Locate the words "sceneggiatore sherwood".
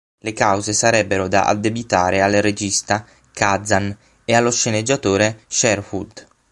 4.49-6.27